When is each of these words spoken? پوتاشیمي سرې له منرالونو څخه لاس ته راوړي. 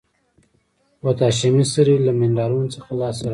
پوتاشیمي 1.01 1.65
سرې 1.73 1.95
له 2.05 2.11
منرالونو 2.19 2.73
څخه 2.75 2.89
لاس 2.99 3.17
ته 3.19 3.21
راوړي. 3.23 3.29